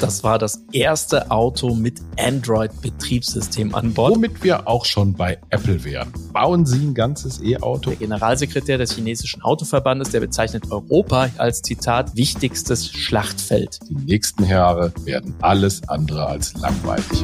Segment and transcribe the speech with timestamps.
[0.00, 4.14] Das war das erste Auto mit Android-Betriebssystem an Bord.
[4.14, 6.10] Womit wir auch schon bei Apple wären.
[6.32, 7.90] Bauen Sie ein ganzes E-Auto?
[7.90, 13.78] Der Generalsekretär des chinesischen Autoverbandes, der bezeichnet Europa als Zitat wichtigstes Schlachtfeld.
[13.90, 17.22] Die nächsten Jahre werden alles andere als langweilig.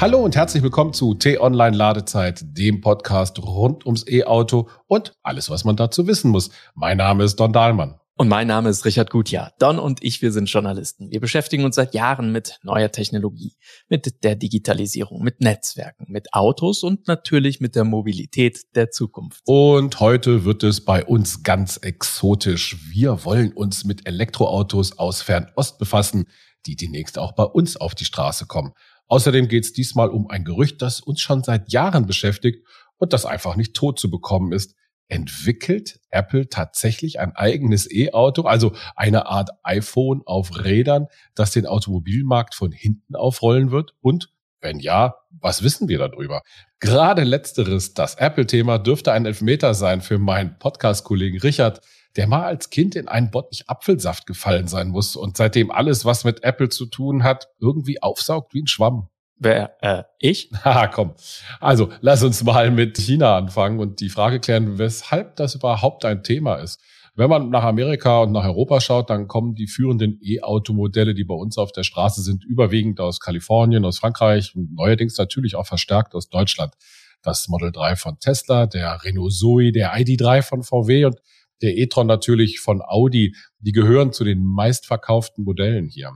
[0.00, 5.64] Hallo und herzlich willkommen zu T-Online Ladezeit, dem Podcast rund ums E-Auto und alles, was
[5.64, 6.50] man dazu wissen muss.
[6.76, 7.98] Mein Name ist Don Dahlmann.
[8.18, 9.52] Und mein Name ist Richard Gutjahr.
[9.58, 11.10] Don und ich, wir sind Journalisten.
[11.10, 13.52] Wir beschäftigen uns seit Jahren mit neuer Technologie,
[13.90, 19.42] mit der Digitalisierung, mit Netzwerken, mit Autos und natürlich mit der Mobilität der Zukunft.
[19.44, 22.78] Und heute wird es bei uns ganz exotisch.
[22.90, 26.24] Wir wollen uns mit Elektroautos aus Fernost befassen,
[26.64, 28.72] die demnächst auch bei uns auf die Straße kommen.
[29.08, 33.26] Außerdem geht es diesmal um ein Gerücht, das uns schon seit Jahren beschäftigt und das
[33.26, 34.74] einfach nicht tot zu bekommen ist.
[35.08, 42.54] Entwickelt Apple tatsächlich ein eigenes E-Auto, also eine Art iPhone auf Rädern, das den Automobilmarkt
[42.54, 43.94] von hinten aufrollen wird?
[44.00, 44.30] Und
[44.60, 46.42] wenn ja, was wissen wir darüber?
[46.80, 51.80] Gerade letzteres, das Apple-Thema, dürfte ein Elfmeter sein für meinen Podcast-Kollegen Richard,
[52.16, 56.24] der mal als Kind in einen Bottich Apfelsaft gefallen sein muss und seitdem alles, was
[56.24, 59.08] mit Apple zu tun hat, irgendwie aufsaugt wie ein Schwamm.
[59.38, 60.50] Wer, äh, ich?
[60.64, 61.14] Haha, komm.
[61.60, 66.22] Also, lass uns mal mit China anfangen und die Frage klären, weshalb das überhaupt ein
[66.22, 66.80] Thema ist.
[67.14, 71.34] Wenn man nach Amerika und nach Europa schaut, dann kommen die führenden E-Auto-Modelle, die bei
[71.34, 76.14] uns auf der Straße sind, überwiegend aus Kalifornien, aus Frankreich und neuerdings natürlich auch verstärkt
[76.14, 76.74] aus Deutschland.
[77.22, 81.16] Das Model 3 von Tesla, der Renault Zoe, der ID3 von VW und
[81.62, 86.12] der e-tron natürlich von Audi, die gehören zu den meistverkauften Modellen hier.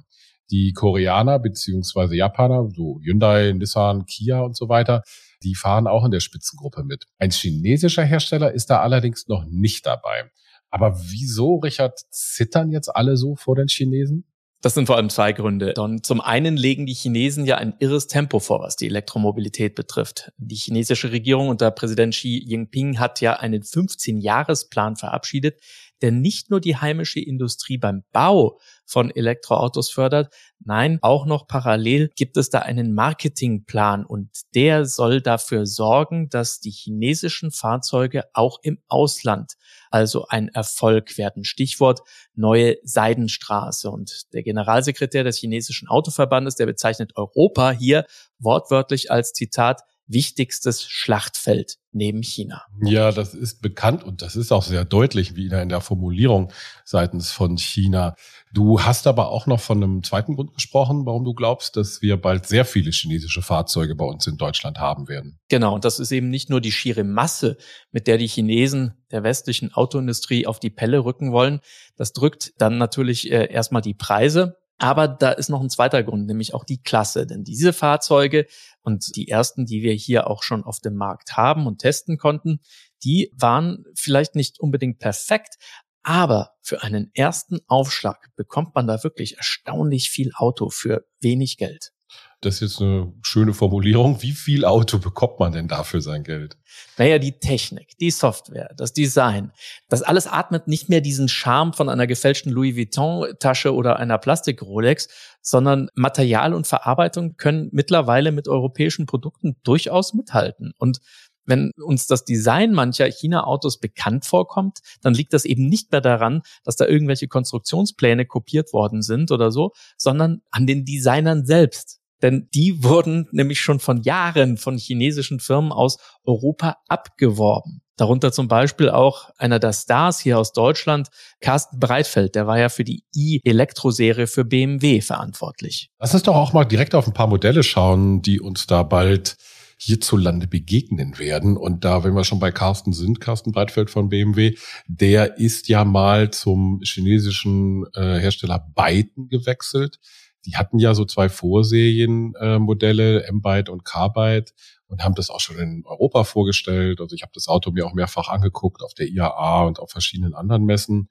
[0.51, 5.03] Die Koreaner beziehungsweise Japaner, so Hyundai, Nissan, Kia und so weiter,
[5.43, 7.07] die fahren auch in der Spitzengruppe mit.
[7.19, 10.31] Ein chinesischer Hersteller ist da allerdings noch nicht dabei.
[10.71, 14.25] Aber wieso, Richard, zittern jetzt alle so vor den Chinesen?
[14.63, 15.73] Das sind vor allem zwei Gründe.
[15.73, 16.03] Don.
[16.03, 20.33] Zum einen legen die Chinesen ja ein irres Tempo vor, was die Elektromobilität betrifft.
[20.37, 25.61] Die chinesische Regierung unter Präsident Xi Jinping hat ja einen 15-Jahres-Plan verabschiedet,
[26.03, 30.35] der nicht nur die heimische Industrie beim Bau von Elektroautos fördert.
[30.59, 36.61] Nein, auch noch parallel gibt es da einen Marketingplan und der soll dafür sorgen, dass
[36.61, 39.55] die chinesischen Fahrzeuge auch im Ausland
[39.91, 41.45] also ein Erfolg werden.
[41.45, 42.01] Stichwort
[42.35, 43.91] neue Seidenstraße.
[43.91, 48.07] Und der Generalsekretär des chinesischen Autoverbandes, der bezeichnet Europa hier
[48.39, 49.83] wortwörtlich als Zitat
[50.13, 52.63] wichtigstes Schlachtfeld neben China.
[52.83, 56.53] Ja, das ist bekannt und das ist auch sehr deutlich wieder in der Formulierung
[56.85, 58.15] seitens von China.
[58.53, 62.17] Du hast aber auch noch von einem zweiten Grund gesprochen, warum du glaubst, dass wir
[62.17, 65.39] bald sehr viele chinesische Fahrzeuge bei uns in Deutschland haben werden.
[65.49, 67.57] Genau, und das ist eben nicht nur die schiere Masse,
[67.91, 71.61] mit der die Chinesen der westlichen Autoindustrie auf die Pelle rücken wollen.
[71.97, 76.27] Das drückt dann natürlich äh, erstmal die Preise aber da ist noch ein zweiter Grund,
[76.27, 77.27] nämlich auch die Klasse.
[77.27, 78.47] Denn diese Fahrzeuge
[78.81, 82.61] und die ersten, die wir hier auch schon auf dem Markt haben und testen konnten,
[83.05, 85.57] die waren vielleicht nicht unbedingt perfekt,
[86.03, 91.93] aber für einen ersten Aufschlag bekommt man da wirklich erstaunlich viel Auto für wenig Geld.
[92.41, 94.23] Das ist jetzt eine schöne Formulierung.
[94.23, 96.57] Wie viel Auto bekommt man denn dafür sein Geld?
[96.97, 99.53] Naja, die Technik, die Software, das Design,
[99.91, 105.09] das alles atmet nicht mehr diesen Charme von einer gefälschten Louis Vuitton-Tasche oder einer Plastik-Rolex,
[105.43, 110.73] sondern Material und Verarbeitung können mittlerweile mit europäischen Produkten durchaus mithalten.
[110.79, 111.01] Und
[111.45, 116.43] wenn uns das Design mancher China-Autos bekannt vorkommt, dann liegt das eben nicht mehr daran,
[116.65, 122.00] dass da irgendwelche Konstruktionspläne kopiert worden sind oder so, sondern an den Designern selbst.
[122.23, 127.83] Denn die wurden nämlich schon von Jahren von chinesischen Firmen aus Europa abgeworben.
[128.01, 131.09] Darunter zum Beispiel auch einer der Stars hier aus Deutschland,
[131.41, 135.91] Carsten Breitfeld, der war ja für die i-Elektro-Serie für BMW verantwortlich.
[135.99, 139.37] Lass uns doch auch mal direkt auf ein paar Modelle schauen, die uns da bald
[139.77, 141.59] hierzulande begegnen werden.
[141.59, 144.55] Und da, wenn wir schon bei Carsten sind, Carsten Breitfeld von BMW,
[144.87, 149.99] der ist ja mal zum chinesischen äh, Hersteller Byton gewechselt
[150.47, 154.53] die hatten ja so zwei Vorserienmodelle, äh, M-Byte und C-Byte
[154.87, 157.01] und haben das auch schon in Europa vorgestellt.
[157.01, 160.35] Also ich habe das Auto mir auch mehrfach angeguckt auf der IAA und auf verschiedenen
[160.35, 161.09] anderen Messen.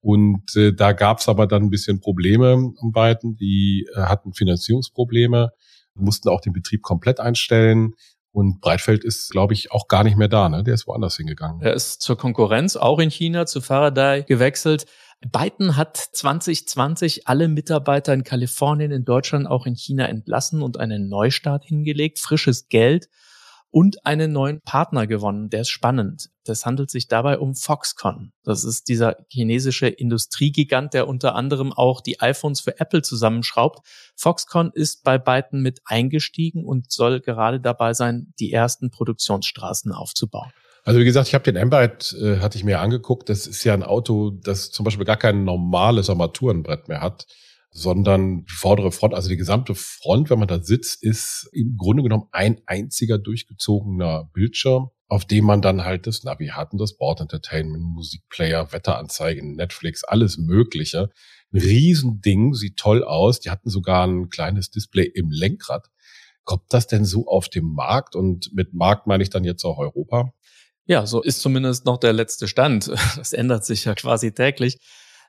[0.00, 3.36] Und äh, da gab es aber dann ein bisschen Probleme um beiden.
[3.36, 5.52] Die äh, hatten Finanzierungsprobleme,
[5.94, 7.94] mussten auch den Betrieb komplett einstellen.
[8.32, 10.48] Und Breitfeld ist, glaube ich, auch gar nicht mehr da.
[10.48, 10.62] Ne?
[10.62, 11.60] Der ist woanders hingegangen.
[11.60, 14.86] Er ist zur Konkurrenz auch in China zu Faraday gewechselt.
[15.26, 21.08] Biden hat 2020 alle Mitarbeiter in Kalifornien, in Deutschland, auch in China entlassen und einen
[21.08, 23.08] Neustart hingelegt, frisches Geld.
[23.72, 25.48] und einen neuen Partner gewonnen.
[25.48, 26.28] Der ist spannend.
[26.44, 28.32] Das handelt sich dabei um Foxconn.
[28.42, 33.86] Das ist dieser chinesische Industriegigant, der unter anderem auch die iPhones für Apple zusammenschraubt.
[34.16, 40.50] Foxconn ist bei beiden mit eingestiegen und soll gerade dabei sein, die ersten Produktionsstraßen aufzubauen.
[40.84, 43.28] Also wie gesagt, ich habe den Ambilight, äh, hatte ich mir angeguckt.
[43.28, 47.26] Das ist ja ein Auto, das zum Beispiel gar kein normales Armaturenbrett mehr hat,
[47.70, 52.02] sondern die vordere Front, also die gesamte Front, wenn man da sitzt, ist im Grunde
[52.02, 56.96] genommen ein einziger durchgezogener Bildschirm, auf dem man dann halt das Navi hat und das
[56.96, 61.10] Board Entertainment, Musikplayer, Wetteranzeigen, Netflix, alles Mögliche.
[61.52, 63.40] Ein Riesending, sieht toll aus.
[63.40, 65.88] Die hatten sogar ein kleines Display im Lenkrad.
[66.44, 68.16] Kommt das denn so auf dem Markt?
[68.16, 70.32] Und mit Markt meine ich dann jetzt auch Europa?
[70.90, 72.88] Ja, so ist zumindest noch der letzte Stand.
[73.16, 74.80] Das ändert sich ja quasi täglich.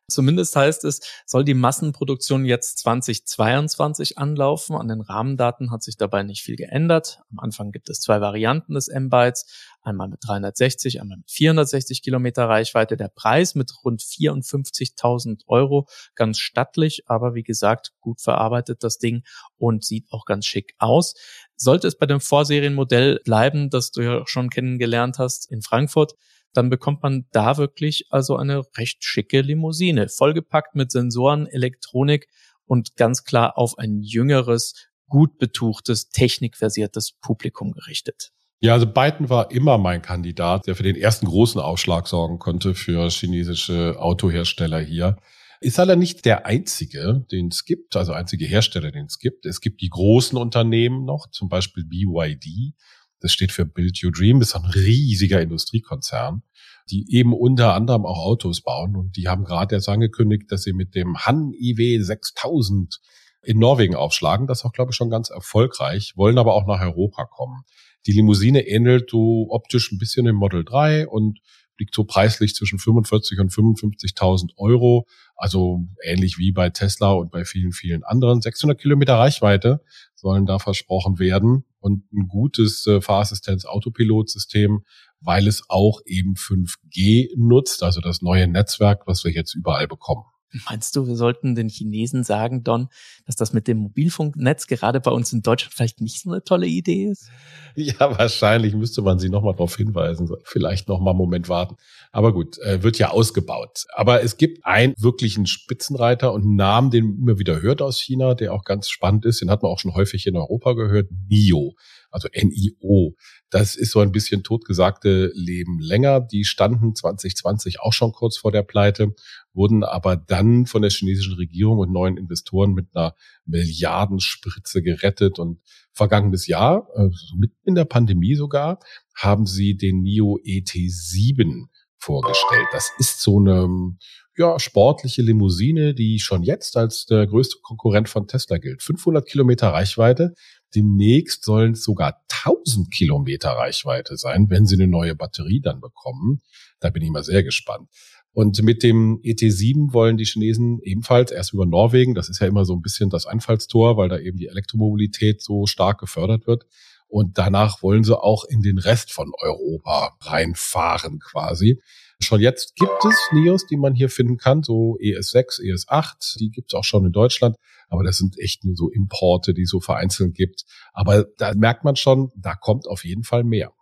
[0.09, 4.75] Zumindest heißt es, soll die Massenproduktion jetzt 2022 anlaufen.
[4.75, 7.19] An den Rahmendaten hat sich dabei nicht viel geändert.
[7.29, 9.45] Am Anfang gibt es zwei Varianten des M-Bytes.
[9.83, 12.97] Einmal mit 360, einmal mit 460 Kilometer Reichweite.
[12.97, 15.87] Der Preis mit rund 54.000 Euro.
[16.15, 19.21] Ganz stattlich, aber wie gesagt, gut verarbeitet das Ding
[19.57, 21.13] und sieht auch ganz schick aus.
[21.61, 26.13] Sollte es bei dem Vorserienmodell bleiben, das du ja schon kennengelernt hast in Frankfurt,
[26.53, 32.27] dann bekommt man da wirklich also eine recht schicke Limousine, vollgepackt mit Sensoren, Elektronik
[32.65, 34.73] und ganz klar auf ein jüngeres,
[35.07, 38.31] gut betuchtes, technikversiertes Publikum gerichtet.
[38.59, 42.73] Ja, also Biden war immer mein Kandidat, der für den ersten großen Aufschlag sorgen konnte
[42.73, 45.17] für chinesische Autohersteller hier.
[45.63, 49.45] Ist leider nicht der einzige, den es gibt, also einzige Hersteller, den es gibt.
[49.45, 52.73] Es gibt die großen Unternehmen noch, zum Beispiel BYD.
[53.19, 56.41] Das steht für Build Your Dream, das ist ein riesiger Industriekonzern,
[56.89, 58.95] die eben unter anderem auch Autos bauen.
[58.95, 62.99] Und die haben gerade jetzt angekündigt, dass sie mit dem Han IW 6000
[63.43, 64.47] in Norwegen aufschlagen.
[64.47, 67.65] Das ist auch, glaube ich, schon ganz erfolgreich, wollen aber auch nach Europa kommen.
[68.07, 71.39] Die Limousine ähnelt so optisch ein bisschen dem Model 3 und
[71.77, 75.07] liegt so preislich zwischen 45 und 55.000 Euro.
[75.35, 78.41] Also ähnlich wie bei Tesla und bei vielen, vielen anderen.
[78.41, 79.81] 600 Kilometer Reichweite
[80.13, 84.83] sollen da versprochen werden und ein gutes äh, Fahrassistenz-Autopilot-System,
[85.19, 90.23] weil es auch eben 5G nutzt, also das neue Netzwerk, was wir jetzt überall bekommen.
[90.69, 92.89] Meinst du, wir sollten den Chinesen sagen, Don,
[93.25, 96.67] dass das mit dem Mobilfunknetz gerade bei uns in Deutschland vielleicht nicht so eine tolle
[96.67, 97.29] Idee ist?
[97.75, 100.29] Ja, wahrscheinlich müsste man sie nochmal darauf hinweisen.
[100.43, 101.77] Vielleicht nochmal einen Moment warten.
[102.11, 103.85] Aber gut, äh, wird ja ausgebaut.
[103.93, 108.01] Aber es gibt einen wirklichen Spitzenreiter und einen Namen, den man immer wieder hört aus
[108.01, 109.41] China, der auch ganz spannend ist.
[109.41, 111.09] Den hat man auch schon häufig in Europa gehört.
[111.29, 111.75] NIO
[112.11, 113.15] also NIO.
[113.49, 116.19] Das ist so ein bisschen totgesagte Leben länger.
[116.19, 119.15] Die standen 2020 auch schon kurz vor der Pleite,
[119.53, 123.15] wurden aber dann von der chinesischen Regierung und neuen Investoren mit einer
[123.45, 125.39] Milliardenspritze gerettet.
[125.39, 125.59] Und
[125.93, 128.79] vergangenes Jahr, also mitten in der Pandemie sogar,
[129.15, 131.67] haben sie den NIO ET7
[131.97, 132.67] vorgestellt.
[132.71, 133.97] Das ist so eine
[134.37, 138.81] ja, sportliche Limousine, die schon jetzt als der größte Konkurrent von Tesla gilt.
[138.81, 140.33] 500 Kilometer Reichweite,
[140.73, 146.41] Demnächst sollen es sogar 1000 Kilometer Reichweite sein, wenn sie eine neue Batterie dann bekommen.
[146.79, 147.89] Da bin ich mal sehr gespannt.
[148.33, 152.63] Und mit dem ET7 wollen die Chinesen ebenfalls erst über Norwegen, das ist ja immer
[152.63, 156.65] so ein bisschen das Einfallstor, weil da eben die Elektromobilität so stark gefördert wird.
[157.07, 161.81] Und danach wollen sie auch in den Rest von Europa reinfahren quasi.
[162.21, 166.71] Schon jetzt gibt es Nios, die man hier finden kann, so ES6, ES8, die gibt
[166.71, 167.57] es auch schon in Deutschland,
[167.89, 170.63] aber das sind echt nur so Importe, die es so vereinzelt gibt.
[170.93, 173.73] Aber da merkt man schon, da kommt auf jeden Fall mehr.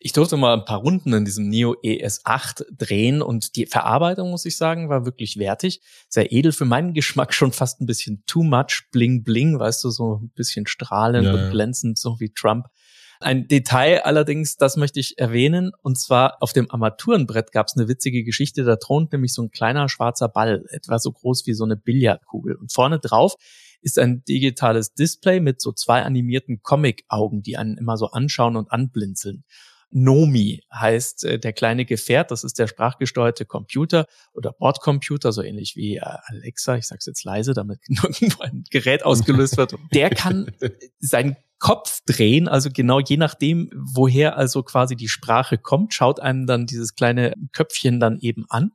[0.00, 4.44] Ich durfte mal ein paar Runden in diesem Neo ES8 drehen und die Verarbeitung, muss
[4.44, 5.80] ich sagen, war wirklich wertig.
[6.08, 9.90] Sehr edel für meinen Geschmack schon fast ein bisschen too much bling bling, weißt du,
[9.90, 12.66] so ein bisschen strahlend ja, und glänzend, so wie Trump.
[13.20, 17.88] Ein Detail allerdings, das möchte ich erwähnen, und zwar auf dem Armaturenbrett gab es eine
[17.88, 21.64] witzige Geschichte, da thront nämlich so ein kleiner schwarzer Ball, etwa so groß wie so
[21.64, 22.56] eine Billardkugel.
[22.56, 23.36] Und vorne drauf
[23.84, 28.72] ist ein digitales Display mit so zwei animierten Comic-Augen, die einen immer so anschauen und
[28.72, 29.44] anblinzeln.
[29.90, 35.76] Nomi heißt äh, der kleine Gefährt, das ist der sprachgesteuerte Computer oder Bordcomputer, so ähnlich
[35.76, 39.76] wie äh, Alexa, ich sag's jetzt leise, damit irgendwo ein Gerät ausgelöst wird.
[39.94, 40.50] Der kann
[40.98, 46.46] seinen Kopf drehen, also genau je nachdem, woher also quasi die Sprache kommt, schaut einem
[46.46, 48.72] dann dieses kleine Köpfchen dann eben an.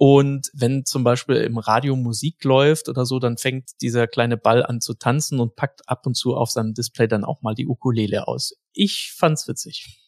[0.00, 4.64] Und wenn zum Beispiel im Radio Musik läuft oder so, dann fängt dieser kleine Ball
[4.64, 7.66] an zu tanzen und packt ab und zu auf seinem Display dann auch mal die
[7.66, 8.54] Ukulele aus.
[8.72, 9.98] Ich fand's witzig.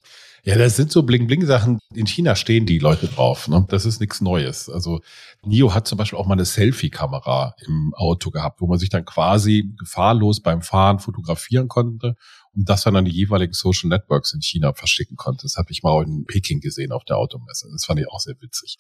[0.45, 1.81] Ja, das sind so Bling-Bling-Sachen.
[1.93, 3.49] In China stehen die Leute drauf.
[3.49, 3.67] Ne?
[3.69, 4.71] Das ist nichts Neues.
[4.71, 5.01] Also
[5.45, 9.05] NIO hat zum Beispiel auch mal eine Selfie-Kamera im Auto gehabt, wo man sich dann
[9.05, 12.17] quasi gefahrlos beim Fahren fotografieren konnte
[12.55, 15.43] und das dann an die jeweiligen Social Networks in China verschicken konnte.
[15.43, 17.69] Das habe ich mal in Peking gesehen auf der Automesse.
[17.73, 18.79] Das fand ich auch sehr witzig.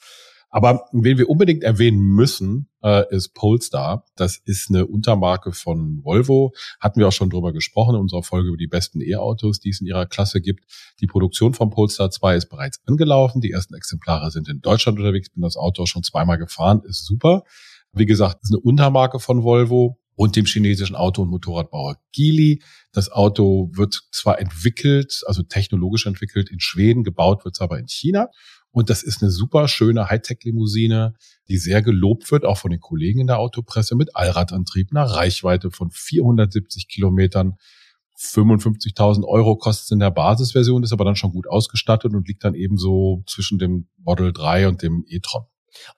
[0.52, 4.04] Aber wen wir unbedingt erwähnen müssen, äh, ist Polestar.
[4.16, 6.52] Das ist eine Untermarke von Volvo.
[6.80, 9.80] Hatten wir auch schon drüber gesprochen in unserer Folge über die besten E-Autos, die es
[9.80, 10.64] in ihrer Klasse gibt.
[11.00, 13.40] Die Produktion von Polestar 2 ist bereits angelaufen.
[13.40, 15.30] Die ersten Exemplare sind in Deutschland unterwegs.
[15.30, 16.82] Bin das Auto schon zweimal gefahren.
[16.84, 17.44] Ist super.
[17.92, 22.62] Wie gesagt, ist eine Untermarke von Volvo und dem chinesischen Auto- und Motorradbauer Geely.
[22.92, 27.88] Das Auto wird zwar entwickelt, also technologisch entwickelt in Schweden, gebaut wird es aber in
[27.88, 28.28] China.
[28.70, 31.14] Und das ist eine super schöne Hightech-Limousine,
[31.48, 35.70] die sehr gelobt wird, auch von den Kollegen in der Autopresse, mit Allradantrieb, einer Reichweite
[35.70, 37.54] von 470 Kilometern.
[38.18, 42.44] 55.000 Euro kostet es in der Basisversion, ist aber dann schon gut ausgestattet und liegt
[42.44, 45.46] dann eben so zwischen dem Model 3 und dem e-tron.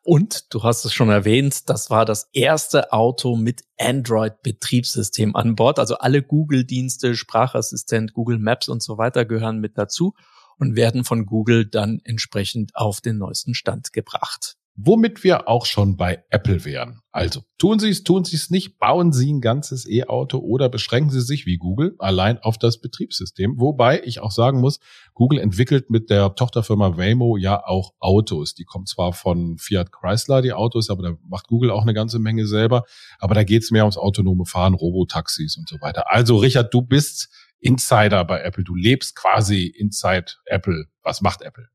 [0.03, 5.79] Und du hast es schon erwähnt, das war das erste Auto mit Android-Betriebssystem an Bord.
[5.79, 10.15] Also alle Google-Dienste, Sprachassistent, Google Maps und so weiter gehören mit dazu
[10.59, 14.57] und werden von Google dann entsprechend auf den neuesten Stand gebracht.
[14.75, 17.03] Womit wir auch schon bei Apple wären.
[17.11, 21.11] Also tun Sie es, tun Sie es nicht, bauen Sie ein ganzes E-Auto oder beschränken
[21.11, 23.61] Sie sich wie Google allein auf das Betriebssystem.
[23.61, 24.81] Wobei ich auch sagen muss,
[25.13, 28.55] Google entwickelt mit der Tochterfirma Waymo ja auch Autos.
[28.55, 32.19] Die kommen zwar von Fiat Chrysler, die Autos, aber da macht Google auch eine ganze
[32.19, 32.85] Menge selber.
[33.19, 36.11] Aber da geht es mehr ums autonome Fahren, Robotaxis und so weiter.
[36.11, 37.29] Also Richard, du bist
[37.61, 38.65] Insider bei Apple.
[38.65, 40.87] Du lebst quasi inside Apple.
[41.03, 41.69] Was macht Apple?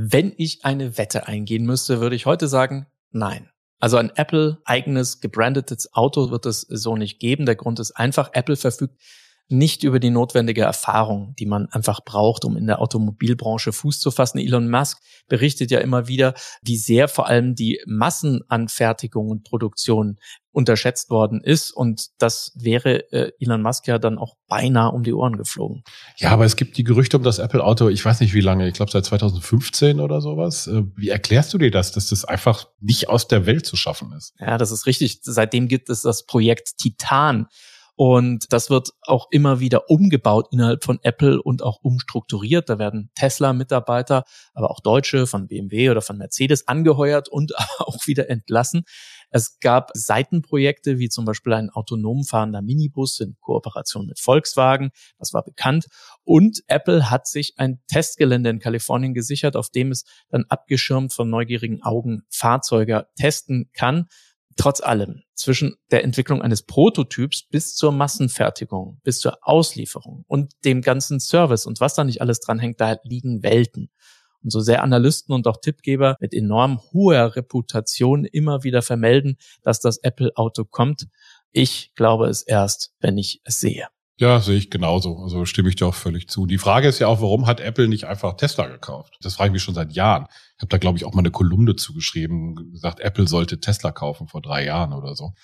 [0.00, 3.50] Wenn ich eine Wette eingehen müsste, würde ich heute sagen, nein.
[3.80, 7.46] Also ein Apple eigenes gebrandetes Auto wird es so nicht geben.
[7.46, 8.94] Der Grund ist einfach, Apple verfügt
[9.48, 14.10] nicht über die notwendige Erfahrung, die man einfach braucht, um in der Automobilbranche Fuß zu
[14.10, 14.38] fassen.
[14.38, 20.18] Elon Musk berichtet ja immer wieder, wie sehr vor allem die Massenanfertigung und Produktion
[20.52, 21.70] unterschätzt worden ist.
[21.70, 25.82] Und das wäre äh, Elon Musk ja dann auch beinahe um die Ohren geflogen.
[26.16, 28.74] Ja, aber es gibt die Gerüchte um das Apple-Auto, ich weiß nicht wie lange, ich
[28.74, 30.66] glaube seit 2015 oder sowas.
[30.66, 34.12] Äh, wie erklärst du dir das, dass das einfach nicht aus der Welt zu schaffen
[34.12, 34.34] ist?
[34.38, 35.20] Ja, das ist richtig.
[35.22, 37.46] Seitdem gibt es das Projekt Titan
[38.00, 42.68] und das wird auch immer wieder umgebaut innerhalb von Apple und auch umstrukturiert.
[42.68, 44.22] Da werden Tesla-Mitarbeiter,
[44.54, 48.84] aber auch Deutsche von BMW oder von Mercedes angeheuert und auch wieder entlassen.
[49.30, 54.90] Es gab Seitenprojekte wie zum Beispiel ein autonom fahrender Minibus in Kooperation mit Volkswagen.
[55.18, 55.88] Das war bekannt.
[56.22, 61.28] Und Apple hat sich ein Testgelände in Kalifornien gesichert, auf dem es dann abgeschirmt von
[61.28, 64.06] neugierigen Augen Fahrzeuge testen kann.
[64.58, 70.82] Trotz allem, zwischen der Entwicklung eines Prototyps bis zur Massenfertigung, bis zur Auslieferung und dem
[70.82, 73.88] ganzen Service und was da nicht alles dranhängt, da liegen Welten.
[74.42, 79.78] Und so sehr Analysten und auch Tippgeber mit enorm hoher Reputation immer wieder vermelden, dass
[79.78, 81.06] das Apple-Auto kommt,
[81.52, 83.86] ich glaube es erst, wenn ich es sehe.
[84.20, 85.18] Ja, sehe ich genauso.
[85.18, 86.46] Also stimme ich dir auch völlig zu.
[86.46, 89.16] Die Frage ist ja auch, warum hat Apple nicht einfach Tesla gekauft?
[89.22, 90.26] Das frage ich mich schon seit Jahren.
[90.56, 94.26] Ich habe da, glaube ich, auch mal eine Kolumne zugeschrieben, gesagt, Apple sollte Tesla kaufen
[94.26, 95.34] vor drei Jahren oder so.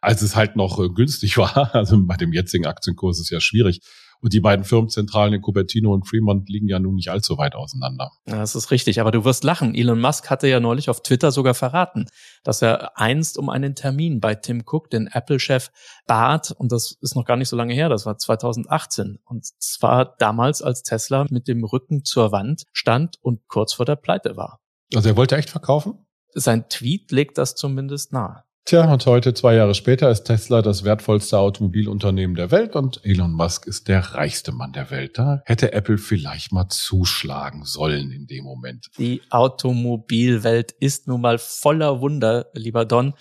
[0.00, 3.82] Als es halt noch äh, günstig war, also bei dem jetzigen Aktienkurs ist ja schwierig,
[4.24, 8.10] und die beiden Firmenzentralen in Cupertino und Fremont liegen ja nun nicht allzu weit auseinander.
[8.26, 8.98] Ja, das ist richtig.
[8.98, 9.74] Aber du wirst lachen.
[9.74, 12.06] Elon Musk hatte ja neulich auf Twitter sogar verraten,
[12.42, 15.70] dass er einst um einen Termin bei Tim Cook, den Apple-Chef,
[16.06, 16.52] bat.
[16.56, 17.90] Und das ist noch gar nicht so lange her.
[17.90, 19.18] Das war 2018.
[19.26, 23.96] Und zwar damals, als Tesla mit dem Rücken zur Wand stand und kurz vor der
[23.96, 24.58] Pleite war.
[24.94, 25.98] Also er wollte echt verkaufen?
[26.32, 28.42] Sein Tweet legt das zumindest nahe.
[28.66, 33.32] Tja, und heute, zwei Jahre später, ist Tesla das wertvollste Automobilunternehmen der Welt und Elon
[33.32, 35.18] Musk ist der reichste Mann der Welt.
[35.18, 38.88] Da hätte Apple vielleicht mal zuschlagen sollen in dem Moment.
[38.96, 43.12] Die Automobilwelt ist nun mal voller Wunder, lieber Don.